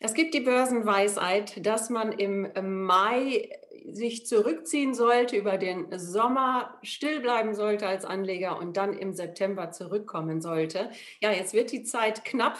[0.00, 2.50] Es gibt die Börsenweisheit, dass man im
[2.84, 3.50] Mai
[3.90, 9.70] sich zurückziehen sollte, über den Sommer still bleiben sollte als Anleger und dann im September
[9.72, 10.90] zurückkommen sollte.
[11.20, 12.58] Ja, jetzt wird die Zeit knapp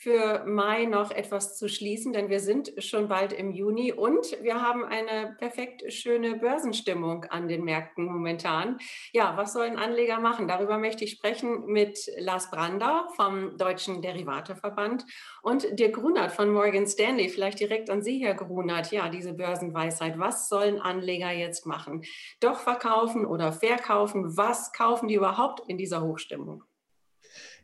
[0.00, 4.62] für Mai noch etwas zu schließen, denn wir sind schon bald im Juni und wir
[4.62, 8.78] haben eine perfekt schöne Börsenstimmung an den Märkten momentan.
[9.12, 10.48] Ja, was sollen Anleger machen?
[10.48, 15.04] Darüber möchte ich sprechen mit Lars Brandau vom Deutschen Derivateverband
[15.42, 17.28] und Dirk Grunert von Morgan Stanley.
[17.28, 18.92] Vielleicht direkt an Sie, Herr Grunert.
[18.92, 20.18] Ja, diese Börsenweisheit.
[20.18, 22.04] Was sollen Anleger jetzt machen?
[22.40, 24.34] Doch verkaufen oder verkaufen?
[24.34, 26.64] Was kaufen die überhaupt in dieser Hochstimmung?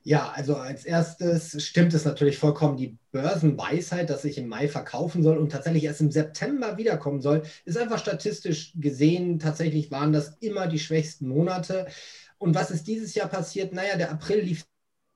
[0.06, 2.76] Ja, also als erstes stimmt es natürlich vollkommen.
[2.76, 7.42] Die Börsenweisheit, dass ich im Mai verkaufen soll und tatsächlich erst im September wiederkommen soll,
[7.64, 9.40] ist einfach statistisch gesehen.
[9.40, 11.88] Tatsächlich waren das immer die schwächsten Monate.
[12.38, 13.72] Und was ist dieses Jahr passiert?
[13.72, 14.64] Naja, der April lief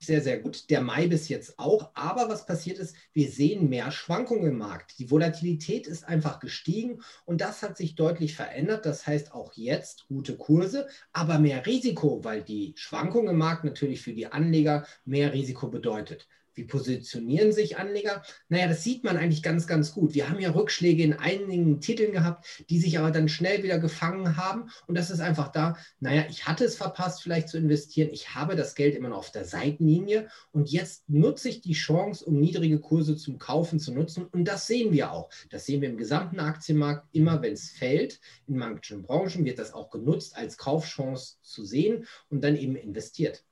[0.03, 0.71] sehr, sehr gut.
[0.71, 1.91] Der Mai bis jetzt auch.
[1.95, 4.99] Aber was passiert ist, wir sehen mehr Schwankungen im Markt.
[4.99, 8.87] Die Volatilität ist einfach gestiegen und das hat sich deutlich verändert.
[8.87, 14.01] Das heißt auch jetzt gute Kurse, aber mehr Risiko, weil die Schwankung im Markt natürlich
[14.01, 16.29] für die Anleger mehr Risiko bedeutet.
[16.55, 18.23] Wie positionieren sich Anleger?
[18.49, 20.15] Naja, das sieht man eigentlich ganz, ganz gut.
[20.15, 24.37] Wir haben ja Rückschläge in einigen Titeln gehabt, die sich aber dann schnell wieder gefangen
[24.37, 24.71] haben.
[24.87, 28.11] Und das ist einfach da, naja, ich hatte es verpasst, vielleicht zu investieren.
[28.13, 30.29] Ich habe das Geld immer noch auf der Seitenlinie.
[30.51, 34.27] Und jetzt nutze ich die Chance, um niedrige Kurse zum Kaufen zu nutzen.
[34.27, 35.31] Und das sehen wir auch.
[35.51, 37.07] Das sehen wir im gesamten Aktienmarkt.
[37.13, 42.07] Immer wenn es fällt, in manchen Branchen wird das auch genutzt, als Kaufchance zu sehen
[42.29, 43.45] und dann eben investiert.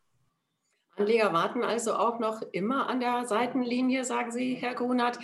[0.98, 5.18] Anleger warten also auch noch immer an der Seitenlinie, sagen Sie, Herr Grunert.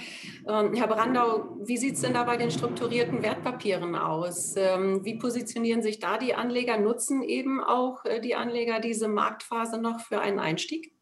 [0.48, 4.54] Ähm, Herr Brandau, wie sieht es denn da bei den strukturierten Wertpapieren aus?
[4.56, 6.78] Ähm, wie positionieren sich da die Anleger?
[6.78, 10.92] Nutzen eben auch äh, die Anleger diese Marktphase noch für einen Einstieg?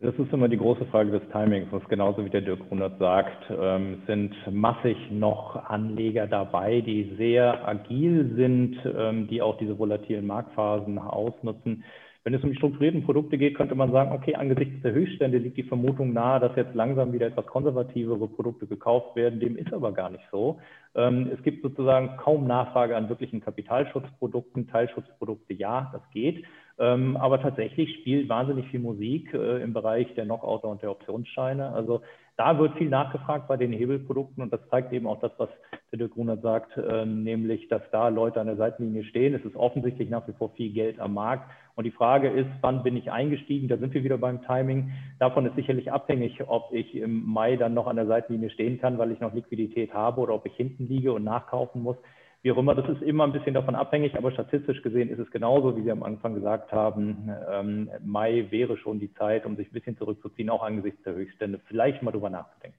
[0.00, 3.44] Das ist immer die große Frage des Timings, was genauso wie der Dirk Grunert sagt,
[3.50, 10.26] ähm, sind massig noch Anleger dabei, die sehr agil sind, ähm, die auch diese volatilen
[10.26, 11.84] Marktphasen ausnutzen.
[12.24, 15.58] Wenn es um die strukturierten Produkte geht, könnte man sagen, okay, angesichts der Höchststände liegt
[15.58, 19.40] die Vermutung nahe, dass jetzt langsam wieder etwas konservativere Produkte gekauft werden.
[19.40, 20.58] Dem ist aber gar nicht so.
[20.94, 24.68] Ähm, es gibt sozusagen kaum Nachfrage an wirklichen Kapitalschutzprodukten.
[24.68, 26.46] Teilschutzprodukte, ja, das geht.
[26.78, 31.72] Ähm, aber tatsächlich spielt wahnsinnig viel Musik äh, im Bereich der Knockouter und der Optionsscheine.
[31.72, 32.00] Also
[32.36, 35.48] da wird viel nachgefragt bei den Hebelprodukten und das zeigt eben auch das, was
[35.92, 39.34] der Dirk Grunert sagt, äh, nämlich, dass da Leute an der Seitenlinie stehen.
[39.34, 41.48] Es ist offensichtlich nach wie vor viel Geld am Markt.
[41.76, 43.68] Und die Frage ist, wann bin ich eingestiegen?
[43.68, 44.92] Da sind wir wieder beim Timing.
[45.18, 48.98] Davon ist sicherlich abhängig, ob ich im Mai dann noch an der Seitenlinie stehen kann,
[48.98, 51.96] weil ich noch Liquidität habe oder ob ich hinten liege und nachkaufen muss
[52.44, 55.30] wie auch immer, das ist immer ein bisschen davon abhängig, aber statistisch gesehen ist es
[55.30, 59.68] genauso, wie Sie am Anfang gesagt haben, ähm, Mai wäre schon die Zeit, um sich
[59.68, 62.76] ein bisschen zurückzuziehen, auch angesichts der Höchststände, vielleicht mal drüber nachzudenken.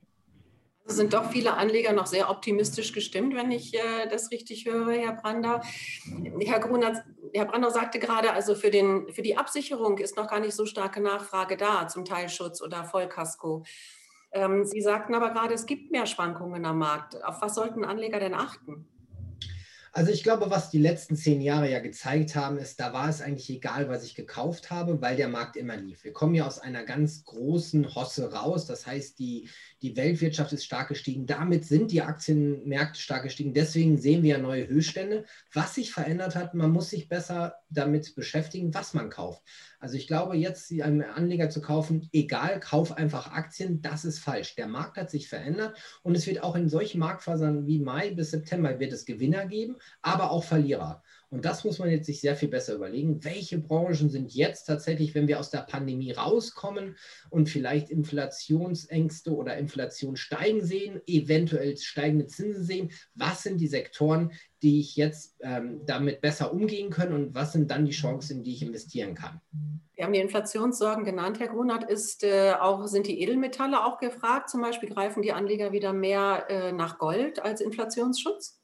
[0.84, 4.92] Also sind doch viele Anleger noch sehr optimistisch gestimmt, wenn ich äh, das richtig höre,
[4.92, 5.62] Herr Brandau.
[6.42, 10.42] Herr Grunert, Herr Brandau sagte gerade, also für, den, für die Absicherung ist noch gar
[10.42, 13.64] nicht so starke Nachfrage da zum Teilschutz oder Vollkasko.
[14.32, 17.24] Ähm, Sie sagten aber gerade, es gibt mehr Schwankungen am Markt.
[17.26, 18.88] Auf was sollten Anleger denn achten?
[19.98, 23.22] Also ich glaube, was die letzten zehn Jahre ja gezeigt haben, ist, da war es
[23.22, 26.04] eigentlich egal, was ich gekauft habe, weil der Markt immer lief.
[26.04, 28.66] Wir kommen ja aus einer ganz großen Hosse raus.
[28.66, 29.48] Das heißt, die,
[29.86, 31.28] die Weltwirtschaft ist stark gestiegen.
[31.28, 33.54] Damit sind die Aktienmärkte stark gestiegen.
[33.54, 35.26] Deswegen sehen wir ja neue Höchststände.
[35.54, 39.44] Was sich verändert hat, man muss sich besser damit beschäftigen, was man kauft.
[39.80, 44.56] Also ich glaube, jetzt einen Anleger zu kaufen, egal, kauf einfach Aktien, das ist falsch.
[44.56, 48.32] Der Markt hat sich verändert und es wird auch in solchen Marktfasern wie Mai bis
[48.32, 51.04] September wird es Gewinner geben, aber auch Verlierer.
[51.30, 53.24] Und das muss man jetzt sich sehr viel besser überlegen.
[53.24, 56.96] Welche Branchen sind jetzt tatsächlich, wenn wir aus der Pandemie rauskommen
[57.30, 62.92] und vielleicht Inflationsängste oder Inflation steigen sehen, eventuell steigende Zinsen sehen?
[63.16, 64.32] Was sind die Sektoren,
[64.62, 68.44] die ich jetzt ähm, damit besser umgehen kann und was sind dann die Chancen, in
[68.44, 69.42] die ich investieren kann?
[69.96, 71.90] Wir haben die Inflationssorgen genannt, Herr Grunert.
[71.90, 74.50] Ist, äh, auch, sind die Edelmetalle auch gefragt?
[74.50, 78.60] Zum Beispiel greifen die Anleger wieder mehr äh, nach Gold als Inflationsschutz?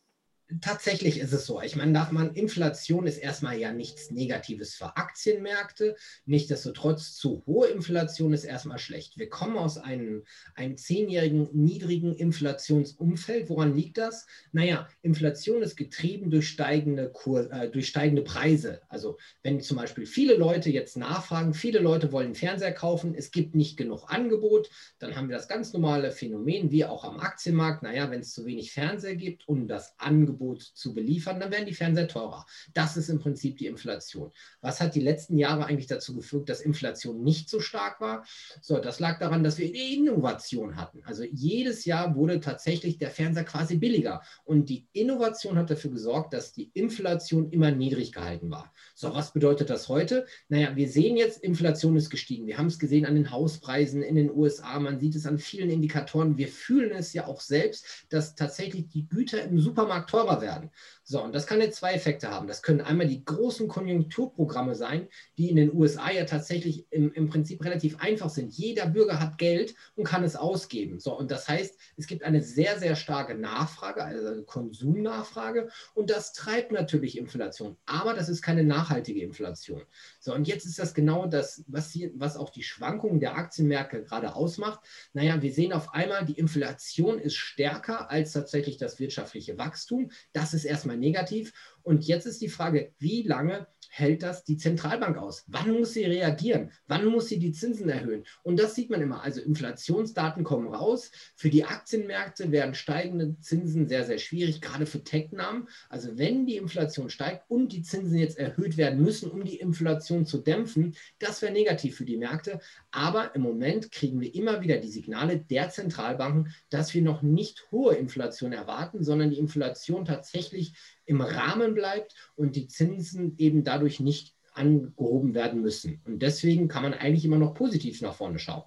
[0.59, 1.61] Tatsächlich ist es so.
[1.61, 5.95] Ich meine, darf man, Inflation ist erstmal ja nichts Negatives für Aktienmärkte.
[6.25, 9.17] Nichtsdestotrotz, zu hohe Inflation ist erstmal schlecht.
[9.17, 10.23] Wir kommen aus einem,
[10.55, 13.49] einem zehnjährigen niedrigen Inflationsumfeld.
[13.49, 14.27] Woran liegt das?
[14.51, 18.81] Naja, Inflation ist getrieben durch steigende, Kur, äh, durch steigende Preise.
[18.89, 23.55] Also wenn zum Beispiel viele Leute jetzt nachfragen, viele Leute wollen Fernseher kaufen, es gibt
[23.55, 24.69] nicht genug Angebot,
[24.99, 27.83] dann haben wir das ganz normale Phänomen, wie auch am Aktienmarkt.
[27.83, 31.65] Naja, wenn es zu wenig Fernseher gibt und das Angebot Angebot zu beliefern, dann werden
[31.65, 32.45] die Fernseher teurer.
[32.73, 34.31] Das ist im Prinzip die Inflation.
[34.61, 38.25] Was hat die letzten Jahre eigentlich dazu geführt, dass Inflation nicht so stark war?
[38.61, 41.01] So, das lag daran, dass wir Innovation hatten.
[41.05, 44.21] Also jedes Jahr wurde tatsächlich der Fernseher quasi billiger.
[44.43, 48.73] Und die Innovation hat dafür gesorgt, dass die Inflation immer niedrig gehalten war.
[48.95, 50.25] So, was bedeutet das heute?
[50.49, 52.47] Naja, wir sehen jetzt, Inflation ist gestiegen.
[52.47, 54.79] Wir haben es gesehen an den Hauspreisen in den USA.
[54.79, 56.37] Man sieht es an vielen Indikatoren.
[56.37, 60.69] Wir fühlen es ja auch selbst, dass tatsächlich die Güter im Supermarkt teurer werden.
[61.03, 62.47] So, und das kann jetzt zwei Effekte haben.
[62.47, 67.27] Das können einmal die großen Konjunkturprogramme sein, die in den USA ja tatsächlich im, im
[67.27, 68.53] Prinzip relativ einfach sind.
[68.53, 70.99] Jeder Bürger hat Geld und kann es ausgeben.
[70.99, 76.33] So, und das heißt, es gibt eine sehr, sehr starke Nachfrage, also Konsumnachfrage, und das
[76.33, 77.75] treibt natürlich Inflation.
[77.85, 79.81] Aber das ist keine nachhaltige Inflation.
[80.19, 84.03] So, und jetzt ist das genau das, was, hier, was auch die Schwankungen der Aktienmärkte
[84.03, 84.79] gerade ausmacht.
[85.13, 90.11] Naja, wir sehen auf einmal, die Inflation ist stärker als tatsächlich das wirtschaftliche Wachstum.
[90.33, 91.53] Das ist erstmal negativ.
[91.83, 95.43] Und jetzt ist die Frage, wie lange hält das die Zentralbank aus?
[95.47, 96.71] Wann muss sie reagieren?
[96.87, 98.23] Wann muss sie die Zinsen erhöhen?
[98.41, 99.21] Und das sieht man immer.
[99.21, 101.11] Also Inflationsdaten kommen raus.
[101.35, 105.67] Für die Aktienmärkte werden steigende Zinsen sehr, sehr schwierig, gerade für Tech-Namen.
[105.89, 110.25] Also wenn die Inflation steigt und die Zinsen jetzt erhöht werden müssen, um die Inflation
[110.25, 112.61] zu dämpfen, das wäre negativ für die Märkte.
[112.91, 117.71] Aber im Moment kriegen wir immer wieder die Signale der Zentralbanken, dass wir noch nicht
[117.71, 120.73] hohe Inflation erwarten, sondern die Inflation tatsächlich
[121.05, 126.01] im Rahmen bleibt und die Zinsen eben dadurch nicht angehoben werden müssen.
[126.05, 128.63] Und deswegen kann man eigentlich immer noch positiv nach vorne schauen.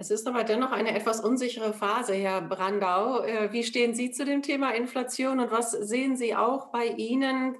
[0.00, 3.22] Es ist aber dennoch eine etwas unsichere Phase, Herr Brandau.
[3.22, 7.54] Äh, wie stehen Sie zu dem Thema Inflation und was sehen Sie auch bei Ihnen,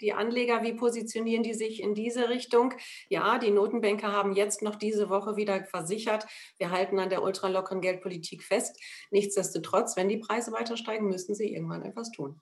[0.00, 2.72] die Anleger, wie positionieren die sich in diese Richtung?
[3.10, 6.24] Ja, die Notenbanker haben jetzt noch diese Woche wieder versichert,
[6.56, 8.82] wir halten an der ultralockeren Geldpolitik fest.
[9.10, 12.40] Nichtsdestotrotz, wenn die Preise weiter steigen, müssen sie irgendwann etwas tun.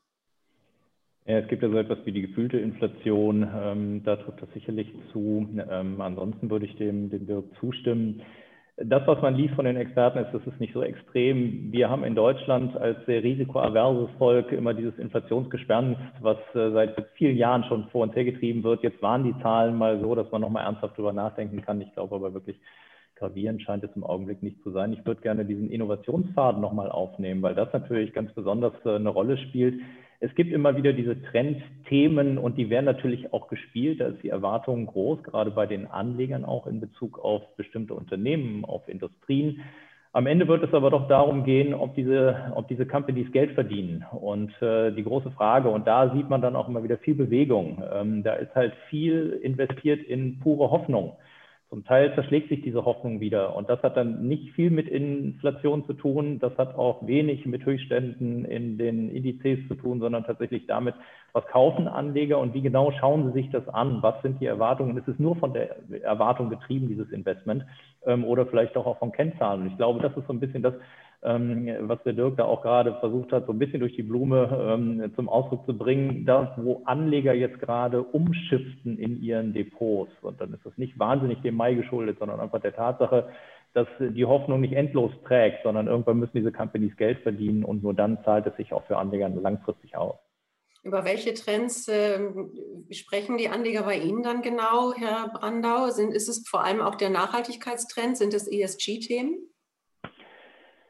[1.27, 4.87] Ja, es gibt ja so etwas wie die gefühlte Inflation, ähm, da trifft das sicherlich
[5.13, 5.49] zu.
[5.69, 8.23] Ähm, ansonsten würde ich dem, dem Dirk zustimmen.
[8.85, 11.71] Das, was man liest von den Experten, ist, das ist nicht so extrem.
[11.71, 17.37] Wir haben in Deutschland als sehr risikoaverses Volk immer dieses Inflationsgespenst, was äh, seit vielen
[17.37, 18.83] Jahren schon vor uns hergetrieben wird.
[18.83, 21.81] Jetzt waren die Zahlen mal so, dass man nochmal ernsthaft drüber nachdenken kann.
[21.81, 22.57] Ich glaube aber wirklich,
[23.17, 24.93] gravierend scheint es im Augenblick nicht zu sein.
[24.93, 29.37] Ich würde gerne diesen Innovationsfaden nochmal aufnehmen, weil das natürlich ganz besonders äh, eine Rolle
[29.37, 29.75] spielt
[30.23, 34.01] es gibt immer wieder diese Trendthemen und die werden natürlich auch gespielt.
[34.01, 38.65] Da ist die Erwartung groß, gerade bei den Anlegern auch in Bezug auf bestimmte Unternehmen,
[38.65, 39.63] auf Industrien.
[40.13, 44.05] Am Ende wird es aber doch darum gehen, ob diese, ob diese Companies Geld verdienen.
[44.13, 47.83] Und äh, die große Frage, und da sieht man dann auch immer wieder viel Bewegung.
[47.93, 51.17] Ähm, da ist halt viel investiert in pure Hoffnung.
[51.73, 53.57] Zum Teil zerschlägt sich diese Hoffnung wieder.
[53.57, 56.39] Und das hat dann nicht viel mit Inflation zu tun.
[56.39, 60.95] Das hat auch wenig mit Höchstständen in den Indizes zu tun, sondern tatsächlich damit,
[61.33, 64.03] was kaufen Anleger und wie genau schauen sie sich das an?
[64.03, 64.99] Was sind die Erwartungen?
[64.99, 67.65] Ist es nur von der Erwartung getrieben, dieses Investment,
[68.05, 69.63] ähm, oder vielleicht auch von Kennzahlen?
[69.63, 70.75] Und ich glaube, das ist so ein bisschen das,
[71.23, 75.13] was der Dirk da auch gerade versucht hat, so ein bisschen durch die Blume ähm,
[75.15, 80.11] zum Ausdruck zu bringen, da wo Anleger jetzt gerade umschiften in ihren Depots.
[80.23, 83.29] Und dann ist das nicht wahnsinnig dem Mai geschuldet, sondern einfach der Tatsache,
[83.73, 87.95] dass die Hoffnung nicht endlos trägt, sondern irgendwann müssen diese Companies Geld verdienen und nur
[87.95, 90.17] dann zahlt es sich auch für Anleger langfristig aus.
[90.83, 92.19] Über welche Trends äh,
[92.91, 95.91] sprechen die Anleger bei Ihnen dann genau, Herr Brandau?
[95.91, 98.17] Sind, ist es vor allem auch der Nachhaltigkeitstrend?
[98.17, 99.52] Sind es ESG-Themen?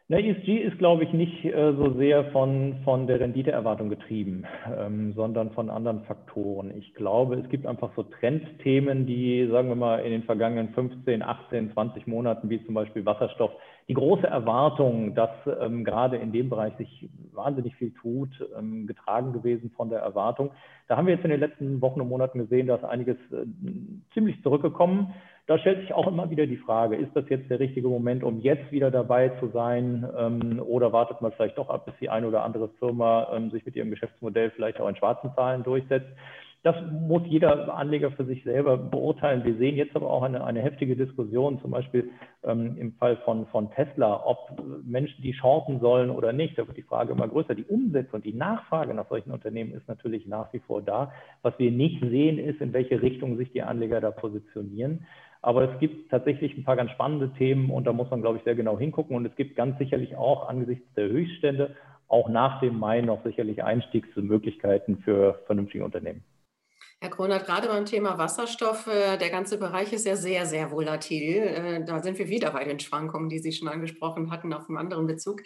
[0.08, 4.44] Na, ESG ist, glaube ich, nicht äh, so sehr von, von der Renditeerwartung getrieben,
[4.76, 6.76] ähm, sondern von anderen Faktoren.
[6.76, 11.22] Ich glaube, es gibt einfach so Trendthemen, die, sagen wir mal, in den vergangenen 15,
[11.22, 13.52] 18, 20 Monaten, wie zum Beispiel Wasserstoff,
[13.88, 15.30] die große Erwartung, dass
[15.60, 20.50] ähm, gerade in dem Bereich sich wahnsinnig viel tut, ähm, getragen gewesen von der Erwartung.
[20.88, 23.46] Da haben wir jetzt in den letzten Wochen und Monaten gesehen, dass einiges äh,
[24.14, 25.14] ziemlich zurückgekommen
[25.52, 28.40] da stellt sich auch immer wieder die Frage, ist das jetzt der richtige Moment, um
[28.40, 32.26] jetzt wieder dabei zu sein ähm, oder wartet man vielleicht doch ab, bis die eine
[32.26, 36.08] oder andere Firma ähm, sich mit ihrem Geschäftsmodell vielleicht auch in schwarzen Zahlen durchsetzt?
[36.64, 39.44] Das muss jeder Anleger für sich selber beurteilen.
[39.44, 42.10] Wir sehen jetzt aber auch eine, eine heftige Diskussion, zum Beispiel
[42.44, 46.56] ähm, im Fall von, von Tesla, ob Menschen die shorten sollen oder nicht.
[46.56, 47.56] Da wird die Frage immer größer.
[47.56, 51.12] Die Umsetzung die Nachfrage nach solchen Unternehmen ist natürlich nach wie vor da.
[51.42, 55.04] Was wir nicht sehen, ist, in welche Richtung sich die Anleger da positionieren.
[55.40, 58.44] Aber es gibt tatsächlich ein paar ganz spannende Themen und da muss man, glaube ich,
[58.44, 59.16] sehr genau hingucken.
[59.16, 61.74] Und es gibt ganz sicherlich auch angesichts der Höchststände
[62.06, 66.22] auch nach dem Mai noch sicherlich Einstiegsmöglichkeiten für vernünftige Unternehmen.
[67.02, 71.38] Herr Kronert, gerade beim Thema Wasserstoff, der ganze Bereich ist ja sehr, sehr volatil.
[71.38, 74.78] Äh, da sind wir wieder bei den Schwankungen, die Sie schon angesprochen hatten, auf einem
[74.78, 75.42] anderen Bezug.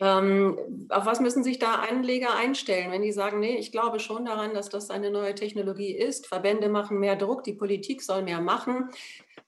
[0.00, 0.56] Ähm,
[0.88, 4.54] auf was müssen sich da Anleger einstellen, wenn die sagen, nee, ich glaube schon daran,
[4.54, 6.26] dass das eine neue Technologie ist.
[6.26, 8.88] Verbände machen mehr Druck, die Politik soll mehr machen.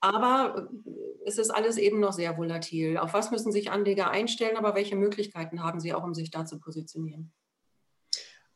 [0.00, 0.90] Aber äh,
[1.25, 2.99] es ist alles eben noch sehr volatil.
[2.99, 6.44] Auf was müssen sich Anleger einstellen, aber welche Möglichkeiten haben sie auch, um sich da
[6.44, 7.32] zu positionieren?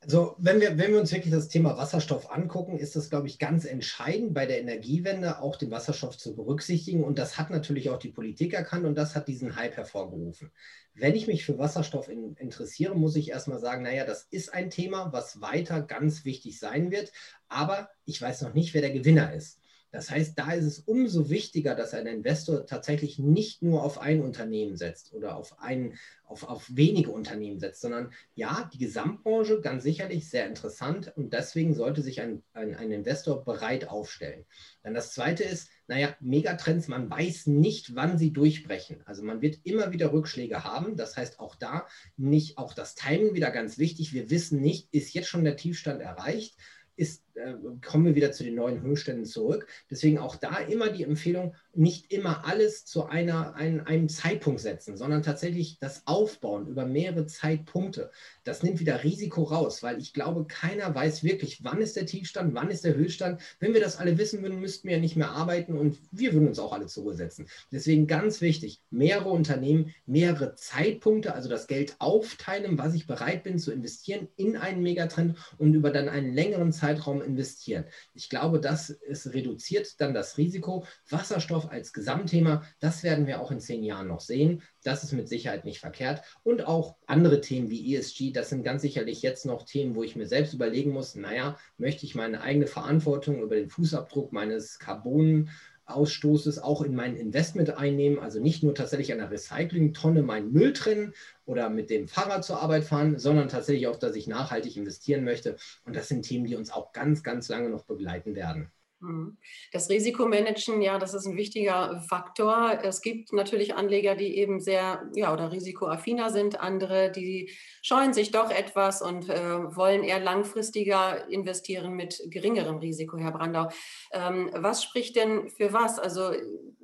[0.04, 3.38] Also wenn wir, wenn wir uns wirklich das Thema Wasserstoff angucken, ist das, glaube ich,
[3.38, 7.02] ganz entscheidend bei der Energiewende auch den Wasserstoff zu berücksichtigen.
[7.02, 10.50] Und das hat natürlich auch die Politik erkannt und das hat diesen Hype hervorgerufen.
[10.92, 14.68] Wenn ich mich für Wasserstoff in, interessiere, muss ich erstmal sagen, naja, das ist ein
[14.68, 17.10] Thema, was weiter ganz wichtig sein wird.
[17.48, 19.58] Aber ich weiß noch nicht, wer der Gewinner ist.
[19.94, 24.22] Das heißt, da ist es umso wichtiger, dass ein Investor tatsächlich nicht nur auf ein
[24.22, 29.84] Unternehmen setzt oder auf, ein, auf, auf wenige Unternehmen setzt, sondern ja, die Gesamtbranche ganz
[29.84, 34.44] sicherlich sehr interessant und deswegen sollte sich ein, ein, ein Investor bereit aufstellen.
[34.82, 39.00] Dann das Zweite ist, naja, Megatrends, man weiß nicht, wann sie durchbrechen.
[39.04, 40.96] Also man wird immer wieder Rückschläge haben.
[40.96, 41.86] Das heißt, auch da
[42.16, 44.12] nicht, auch das Timing wieder ganz wichtig.
[44.12, 46.56] Wir wissen nicht, ist jetzt schon der Tiefstand erreicht
[46.96, 49.66] ist, äh, kommen wir wieder zu den neuen Höchstständen zurück.
[49.90, 54.96] Deswegen auch da immer die Empfehlung, nicht immer alles zu einer, ein, einem Zeitpunkt setzen,
[54.96, 58.10] sondern tatsächlich das Aufbauen über mehrere Zeitpunkte.
[58.44, 62.54] Das nimmt wieder Risiko raus, weil ich glaube, keiner weiß wirklich, wann ist der Tiefstand,
[62.54, 63.40] wann ist der Höchststand.
[63.58, 66.48] Wenn wir das alle wissen würden, müssten wir ja nicht mehr arbeiten und wir würden
[66.48, 67.48] uns auch alle zur Ruhe setzen.
[67.72, 73.58] Deswegen ganz wichtig, mehrere Unternehmen, mehrere Zeitpunkte, also das Geld aufteilen, was ich bereit bin
[73.58, 77.84] zu investieren in einen Megatrend und über dann einen längeren Zeitraum investieren.
[78.12, 80.84] Ich glaube, das ist, reduziert dann das Risiko.
[81.08, 84.62] Wasserstoff als Gesamtthema, das werden wir auch in zehn Jahren noch sehen.
[84.82, 86.22] Das ist mit Sicherheit nicht verkehrt.
[86.42, 90.16] Und auch andere Themen wie ESG, das sind ganz sicherlich jetzt noch Themen, wo ich
[90.16, 95.50] mir selbst überlegen muss, naja, möchte ich meine eigene Verantwortung über den Fußabdruck meines Carbon
[95.86, 100.72] Ausstoßes auch in mein Investment einnehmen, also nicht nur tatsächlich an der Recyclingtonne meinen Müll
[100.72, 101.14] trennen
[101.44, 105.56] oder mit dem Fahrrad zur Arbeit fahren, sondern tatsächlich auch, dass ich nachhaltig investieren möchte.
[105.84, 108.70] Und das sind Themen, die uns auch ganz, ganz lange noch begleiten werden.
[109.00, 109.36] Mhm.
[109.72, 112.78] Das Risikomanagen, ja, das ist ein wichtiger Faktor.
[112.82, 117.50] Es gibt natürlich Anleger, die eben sehr, ja, oder risikoaffiner sind, andere, die
[117.82, 123.68] scheuen sich doch etwas und äh, wollen eher langfristiger investieren mit geringerem Risiko, Herr Brandau.
[124.12, 125.98] Ähm, was spricht denn für was?
[125.98, 126.32] Also,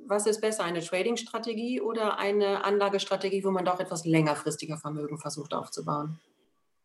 [0.05, 5.53] was ist besser, eine Trading-Strategie oder eine Anlagestrategie, wo man doch etwas längerfristiger Vermögen versucht
[5.53, 6.19] aufzubauen?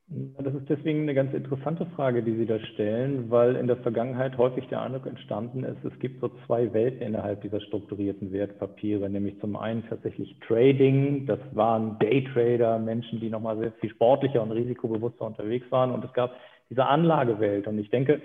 [0.09, 4.39] Das ist deswegen eine ganz interessante Frage, die Sie da stellen, weil in der Vergangenheit
[4.39, 9.41] häufig der Eindruck entstanden ist, es gibt so zwei Welten innerhalb dieser strukturierten Wertpapiere, nämlich
[9.41, 15.27] zum einen tatsächlich Trading, das waren Daytrader, Menschen, die nochmal sehr viel sportlicher und risikobewusster
[15.27, 16.37] unterwegs waren und es gab
[16.71, 18.23] diese Anlagewelt und ich denke,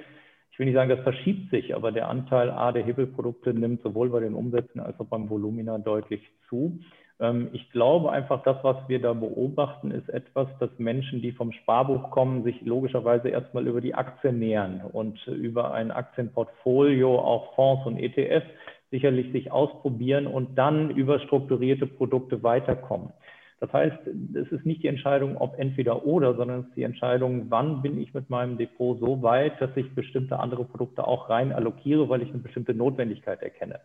[0.51, 4.11] ich will nicht sagen, das verschiebt sich, aber der Anteil A der Hebelprodukte nimmt sowohl
[4.11, 6.79] bei den Umsätzen als auch beim Volumina deutlich zu.
[7.21, 11.53] Ähm, ich glaube einfach, das, was wir da beobachten, ist etwas, dass Menschen, die vom
[11.53, 17.85] Sparbuch kommen, sich logischerweise erstmal über die Aktien nähern und über ein Aktienportfolio, auch Fonds
[17.85, 18.47] und ETFs
[18.89, 23.13] sicherlich sich ausprobieren und dann über strukturierte Produkte weiterkommen.
[23.61, 23.99] Das heißt,
[24.33, 28.01] es ist nicht die Entscheidung, ob entweder oder, sondern es ist die Entscheidung, wann bin
[28.01, 32.23] ich mit meinem Depot so weit, dass ich bestimmte andere Produkte auch rein allokiere, weil
[32.23, 33.79] ich eine bestimmte Notwendigkeit erkenne.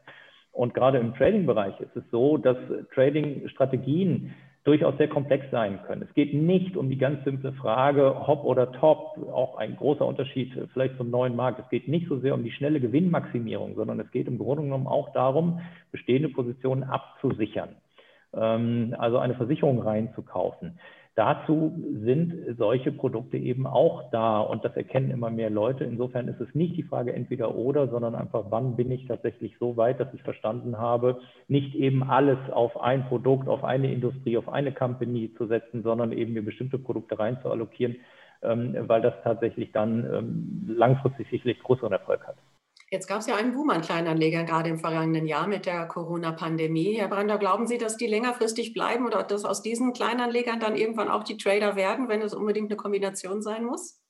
[0.56, 2.56] Und gerade im Trading-Bereich ist es so, dass
[2.94, 4.34] Trading-Strategien
[4.64, 6.02] durchaus sehr komplex sein können.
[6.02, 10.52] Es geht nicht um die ganz simple Frage Hop oder Top, auch ein großer Unterschied
[10.72, 11.60] vielleicht zum neuen Markt.
[11.60, 14.86] Es geht nicht so sehr um die schnelle Gewinnmaximierung, sondern es geht im Grunde genommen
[14.86, 15.60] auch darum,
[15.92, 17.76] bestehende Positionen abzusichern,
[18.32, 20.78] ähm, also eine Versicherung reinzukaufen.
[21.16, 21.72] Dazu
[22.04, 25.82] sind solche Produkte eben auch da und das erkennen immer mehr Leute.
[25.82, 29.78] Insofern ist es nicht die Frage entweder oder, sondern einfach, wann bin ich tatsächlich so
[29.78, 34.50] weit, dass ich verstanden habe, nicht eben alles auf ein Produkt, auf eine Industrie, auf
[34.50, 37.96] eine Company zu setzen, sondern eben mir bestimmte Produkte rein zu allokieren,
[38.42, 42.36] ähm, weil das tatsächlich dann ähm, langfristig sicherlich größeren Erfolg hat.
[42.90, 46.94] Jetzt gab es ja einen Boom an Kleinanlegern gerade im vergangenen Jahr mit der Corona-Pandemie.
[46.96, 51.08] Herr Brander, glauben Sie, dass die längerfristig bleiben oder dass aus diesen Kleinanlegern dann irgendwann
[51.08, 54.00] auch die Trader werden, wenn es unbedingt eine Kombination sein muss?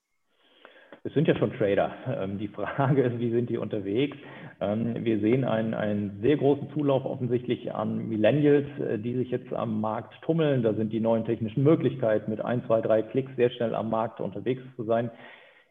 [1.05, 1.95] Es sind ja schon Trader.
[2.21, 4.19] Ähm, die Frage ist, wie sind die unterwegs?
[4.61, 9.53] Ähm, wir sehen einen, einen sehr großen Zulauf offensichtlich an Millennials, äh, die sich jetzt
[9.55, 10.63] am Markt tummeln.
[10.63, 14.21] Da sind die neuen technischen Möglichkeiten, mit ein, zwei, drei Klicks sehr schnell am Markt
[14.21, 15.11] unterwegs zu sein.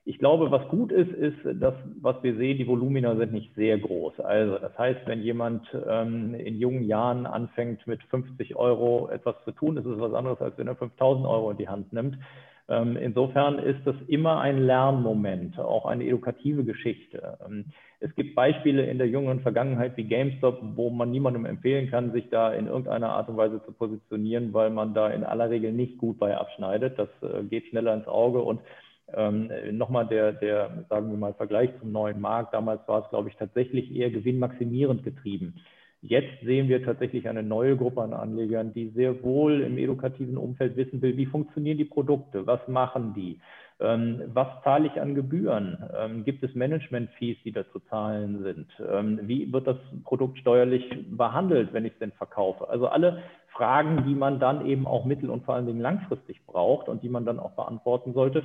[0.07, 3.79] Ich glaube, was gut ist, ist, dass, was wir sehen, die Volumina sind nicht sehr
[3.79, 4.19] groß.
[4.19, 9.51] Also das heißt, wenn jemand ähm, in jungen Jahren anfängt, mit 50 Euro etwas zu
[9.51, 12.19] tun, ist es was anderes, als wenn er 5000 Euro in die Hand nimmt.
[12.67, 17.37] Ähm, insofern ist das immer ein Lernmoment, auch eine edukative Geschichte.
[17.45, 17.65] Ähm,
[17.99, 22.29] es gibt Beispiele in der jüngeren Vergangenheit wie GameStop, wo man niemandem empfehlen kann, sich
[22.29, 25.97] da in irgendeiner Art und Weise zu positionieren, weil man da in aller Regel nicht
[25.97, 26.97] gut bei abschneidet.
[26.99, 28.61] Das äh, geht schneller ins Auge und
[29.15, 32.53] ähm, Nochmal der, der, sagen wir mal, Vergleich zum neuen Markt.
[32.53, 35.55] Damals war es, glaube ich, tatsächlich eher gewinnmaximierend getrieben.
[36.07, 40.75] Jetzt sehen wir tatsächlich eine neue Gruppe an Anlegern, die sehr wohl im edukativen Umfeld
[40.77, 43.39] wissen will, wie funktionieren die Produkte, was machen die,
[43.79, 48.67] ähm, was zahle ich an Gebühren, ähm, gibt es Management-Fees, die da zu zahlen sind,
[48.87, 52.69] ähm, wie wird das Produkt steuerlich behandelt, wenn ich es denn verkaufe.
[52.69, 56.87] Also alle Fragen, die man dann eben auch mittel- und vor allen Dingen langfristig braucht
[56.87, 58.43] und die man dann auch beantworten sollte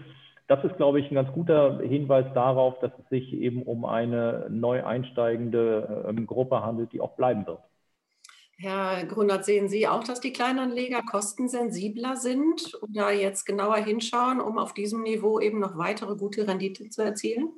[0.51, 4.49] das ist, glaube ich, ein ganz guter Hinweis darauf, dass es sich eben um eine
[4.51, 7.61] neu einsteigende ähm, Gruppe handelt, die auch bleiben wird.
[8.59, 14.59] Herr Grunert, sehen Sie auch, dass die Kleinanleger kostensensibler sind oder jetzt genauer hinschauen, um
[14.59, 17.53] auf diesem Niveau eben noch weitere gute Rendite zu erzielen?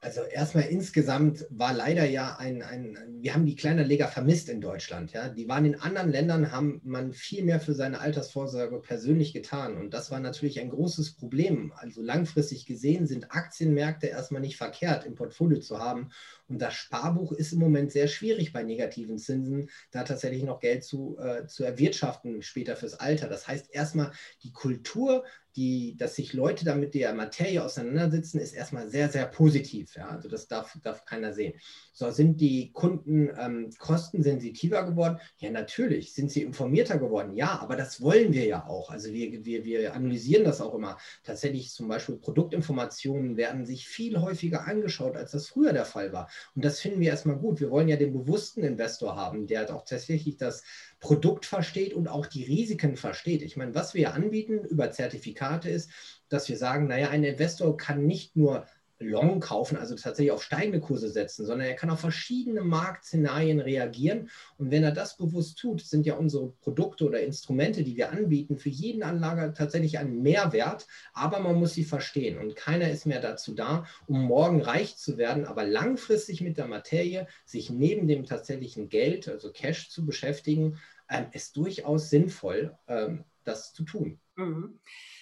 [0.00, 5.12] Also erstmal insgesamt war leider ja ein, ein, wir haben die Kleinanleger vermisst in Deutschland.
[5.12, 5.28] Ja?
[5.28, 9.76] Die waren in anderen Ländern, haben man viel mehr für seine Altersvorsorge persönlich getan.
[9.76, 11.72] Und das war natürlich ein großes Problem.
[11.74, 16.10] Also langfristig gesehen sind Aktienmärkte erstmal nicht verkehrt im Portfolio zu haben.
[16.46, 20.84] Und das Sparbuch ist im Moment sehr schwierig bei negativen Zinsen, da tatsächlich noch Geld
[20.84, 23.28] zu, äh, zu erwirtschaften später fürs Alter.
[23.28, 24.12] Das heißt erstmal
[24.44, 25.24] die Kultur
[25.56, 29.94] die, dass sich Leute da mit der Materie auseinandersetzen, ist erstmal sehr, sehr positiv.
[29.96, 30.08] Ja?
[30.08, 31.54] Also das darf, darf keiner sehen.
[31.92, 35.18] So, sind die Kunden ähm, kostensensitiver geworden?
[35.38, 36.14] Ja, natürlich.
[36.14, 37.34] Sind sie informierter geworden?
[37.34, 38.90] Ja, aber das wollen wir ja auch.
[38.90, 40.98] Also wir, wir, wir analysieren das auch immer.
[41.24, 46.30] Tatsächlich zum Beispiel Produktinformationen werden sich viel häufiger angeschaut, als das früher der Fall war.
[46.54, 47.60] Und das finden wir erstmal gut.
[47.60, 50.62] Wir wollen ja den bewussten Investor haben, der auch tatsächlich das
[51.00, 53.42] Produkt versteht und auch die Risiken versteht.
[53.42, 55.90] Ich meine, was wir anbieten über Zertifikate ist,
[56.28, 58.66] dass wir sagen, naja, ein Investor kann nicht nur
[59.00, 64.30] Long kaufen, also tatsächlich auf steigende Kurse setzen, sondern er kann auf verschiedene Marktszenarien reagieren.
[64.56, 68.58] Und wenn er das bewusst tut, sind ja unsere Produkte oder Instrumente, die wir anbieten,
[68.58, 70.86] für jeden Anlager tatsächlich ein Mehrwert.
[71.12, 72.38] Aber man muss sie verstehen.
[72.38, 76.66] Und keiner ist mehr dazu da, um morgen reich zu werden, aber langfristig mit der
[76.66, 80.78] Materie sich neben dem tatsächlichen Geld, also Cash, zu beschäftigen,
[81.08, 84.20] ähm, ist durchaus sinnvoll, ähm, das zu tun.
[84.36, 84.78] Mhm.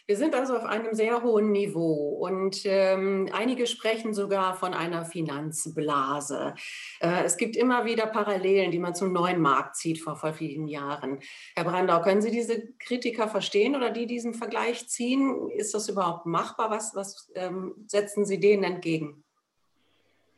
[0.08, 5.04] Wir sind also auf einem sehr hohen Niveau und ähm, einige sprechen sogar von einer
[5.04, 6.54] Finanzblase.
[7.00, 10.68] Äh, es gibt immer wieder Parallelen, die man zum neuen Markt zieht vor, vor vielen
[10.68, 11.18] Jahren.
[11.56, 15.50] Herr Brandau, können Sie diese Kritiker verstehen oder die diesen Vergleich ziehen?
[15.56, 16.70] Ist das überhaupt machbar?
[16.70, 19.24] Was, was ähm, setzen Sie denen entgegen?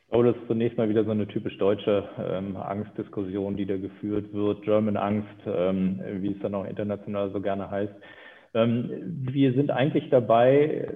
[0.09, 4.33] Glaube, das ist zunächst mal wieder so eine typisch deutsche ähm, Angstdiskussion, die da geführt
[4.33, 4.62] wird.
[4.62, 7.93] German Angst, ähm, wie es dann auch international so gerne heißt.
[8.59, 8.90] Ähm,
[9.21, 10.88] wir sind eigentlich dabei,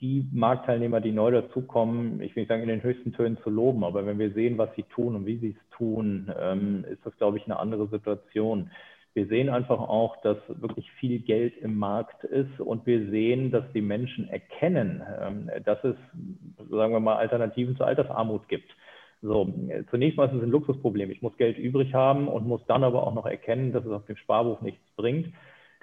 [0.00, 3.82] die Marktteilnehmer, die neu dazukommen, ich will nicht sagen, in den höchsten Tönen zu loben,
[3.82, 7.16] aber wenn wir sehen, was sie tun und wie sie es tun, ähm, ist das,
[7.16, 8.70] glaube ich, eine andere Situation.
[9.14, 13.64] Wir sehen einfach auch, dass wirklich viel Geld im Markt ist und wir sehen, dass
[13.72, 15.96] die Menschen erkennen, ähm, dass es,
[16.70, 18.70] sagen wir mal, Alternativen zur Altersarmut gibt.
[19.20, 19.52] So,
[19.90, 21.10] zunächst mal ist es ein Luxusproblem.
[21.10, 24.06] Ich muss Geld übrig haben und muss dann aber auch noch erkennen, dass es auf
[24.06, 25.34] dem Sparbuch nichts bringt.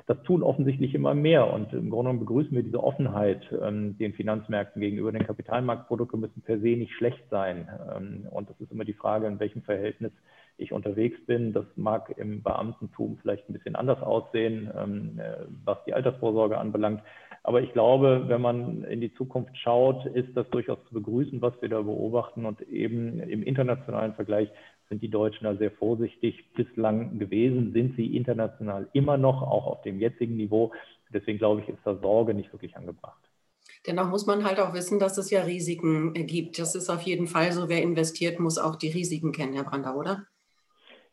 [0.07, 4.13] Das tun offensichtlich immer mehr und im Grunde genommen begrüßen wir diese Offenheit ähm, den
[4.13, 5.11] Finanzmärkten gegenüber.
[5.11, 7.67] Den Kapitalmarktprodukte müssen per se nicht schlecht sein.
[7.95, 10.11] Ähm, und das ist immer die Frage, in welchem Verhältnis
[10.57, 11.53] ich unterwegs bin.
[11.53, 17.01] Das mag im Beamtentum vielleicht ein bisschen anders aussehen, ähm, äh, was die Altersvorsorge anbelangt.
[17.43, 21.53] Aber ich glaube, wenn man in die Zukunft schaut, ist das durchaus zu begrüßen, was
[21.61, 22.45] wir da beobachten.
[22.45, 24.49] Und eben im internationalen Vergleich
[24.89, 29.81] sind die Deutschen da sehr vorsichtig bislang gewesen, sind sie international immer noch, auch auf
[29.81, 30.71] dem jetzigen Niveau.
[31.13, 33.19] Deswegen glaube ich, ist da Sorge nicht wirklich angebracht.
[33.87, 36.57] Dennoch muss man halt auch wissen, dass es ja Risiken gibt.
[36.59, 37.69] Das ist auf jeden Fall so.
[37.69, 40.25] Wer investiert, muss auch die Risiken kennen, Herr Brander, oder?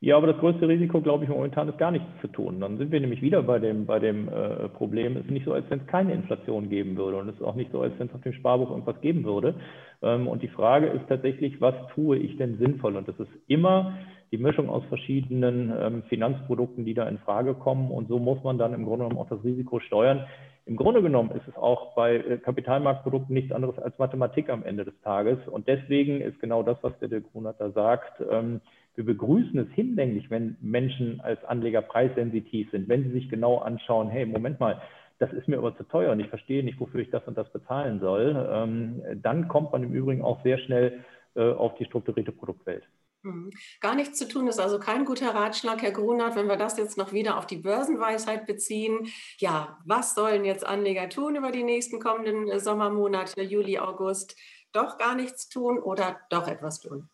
[0.05, 2.59] Ja, aber das größte Risiko, glaube ich, momentan ist gar nichts zu tun.
[2.59, 5.17] Dann sind wir nämlich wieder bei dem, bei dem äh, Problem.
[5.17, 7.19] Es ist nicht so, als wenn es keine Inflation geben würde.
[7.19, 9.55] Und es ist auch nicht so, als wenn es auf dem Sparbuch irgendwas geben würde.
[10.03, 12.97] Ähm, und die Frage ist tatsächlich, was tue ich denn sinnvoll?
[12.97, 13.97] Und das ist immer
[14.33, 17.93] die Mischung aus verschiedenen ähm, Finanzprodukten, die da in Frage kommen.
[17.93, 20.27] Und so muss man dann im Grunde genommen auch das Risiko steuern.
[20.67, 24.85] Im Grunde genommen ist es auch bei äh, Kapitalmarktprodukten nichts anderes als Mathematik am Ende
[24.85, 25.39] des Tages.
[25.47, 28.61] Und deswegen ist genau das, was der Dirk Grunert da sagt, ähm,
[28.95, 34.09] wir begrüßen es hinlänglich, wenn Menschen als Anleger preissensitiv sind, wenn sie sich genau anschauen,
[34.09, 34.83] hey, Moment mal,
[35.19, 37.51] das ist mir aber zu teuer und ich verstehe nicht, wofür ich das und das
[37.53, 38.49] bezahlen soll.
[38.53, 42.85] Ähm, dann kommt man im Übrigen auch sehr schnell äh, auf die strukturierte Produktwelt.
[43.23, 43.51] Mhm.
[43.81, 46.99] Gar nichts zu tun ist also kein guter Ratschlag, Herr Grunert, wenn wir das jetzt
[46.99, 49.09] noch wieder auf die Börsenweisheit beziehen.
[49.39, 54.37] Ja, was sollen jetzt Anleger tun über die nächsten kommenden äh, Sommermonate, Juli, August?
[54.73, 57.09] Doch gar nichts tun oder doch etwas tun?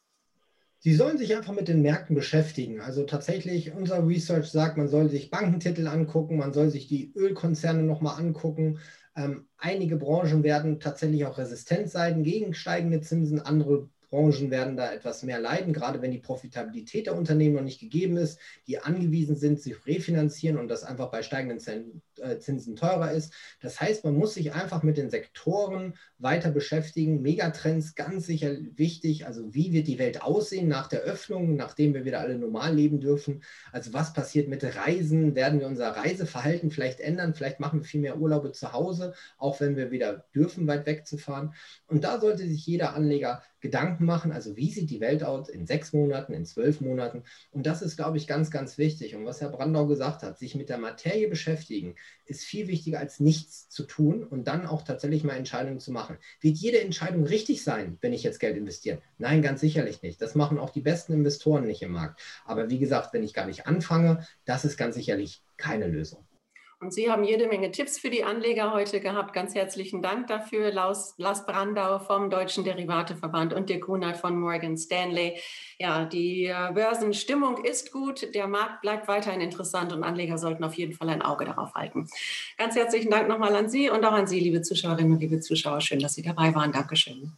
[0.80, 2.80] Sie sollen sich einfach mit den Märkten beschäftigen.
[2.80, 7.82] Also tatsächlich, unser Research sagt, man soll sich Bankentitel angucken, man soll sich die Ölkonzerne
[7.82, 8.78] nochmal angucken.
[9.16, 14.92] Ähm, einige Branchen werden tatsächlich auch resistent sein gegen steigende Zinsen, andere Branchen werden da
[14.92, 19.36] etwas mehr leiden, gerade wenn die Profitabilität der Unternehmen noch nicht gegeben ist, die angewiesen
[19.36, 23.32] sind, sich refinanzieren und das einfach bei steigenden äh, Zinsen teurer ist.
[23.60, 27.22] Das heißt, man muss sich einfach mit den Sektoren weiter beschäftigen.
[27.22, 29.26] Megatrends ganz sicher wichtig.
[29.26, 33.00] Also wie wird die Welt aussehen nach der Öffnung, nachdem wir wieder alle normal leben
[33.00, 33.42] dürfen?
[33.72, 35.34] Also was passiert mit Reisen?
[35.34, 37.34] Werden wir unser Reiseverhalten vielleicht ändern?
[37.34, 41.54] Vielleicht machen wir viel mehr Urlaube zu Hause, auch wenn wir wieder dürfen, weit wegzufahren.
[41.86, 45.66] Und da sollte sich jeder Anleger Gedanken machen, also wie sieht die Welt aus in
[45.66, 47.24] sechs Monaten, in zwölf Monaten.
[47.50, 49.14] Und das ist, glaube ich, ganz, ganz wichtig.
[49.16, 53.20] Und was Herr Brandau gesagt hat, sich mit der Materie beschäftigen, ist viel wichtiger als
[53.20, 56.18] nichts zu tun und dann auch tatsächlich mal Entscheidungen zu machen.
[56.40, 59.02] Wird jede Entscheidung richtig sein, wenn ich jetzt Geld investiere?
[59.18, 60.22] Nein, ganz sicherlich nicht.
[60.22, 62.20] Das machen auch die besten Investoren nicht im Markt.
[62.44, 66.27] Aber wie gesagt, wenn ich gar nicht anfange, das ist ganz sicherlich keine Lösung.
[66.80, 69.32] Und Sie haben jede Menge Tipps für die Anleger heute gehabt.
[69.32, 74.76] Ganz herzlichen Dank dafür, Lars, Lars Brandau vom Deutschen Derivateverband und Dirk Grunert von Morgan
[74.78, 75.38] Stanley.
[75.80, 80.74] Ja, die äh, Börsenstimmung ist gut, der Markt bleibt weiterhin interessant und Anleger sollten auf
[80.74, 82.08] jeden Fall ein Auge darauf halten.
[82.56, 85.80] Ganz herzlichen Dank nochmal an Sie und auch an Sie, liebe Zuschauerinnen und liebe Zuschauer.
[85.80, 86.70] Schön, dass Sie dabei waren.
[86.70, 87.32] Dankeschön.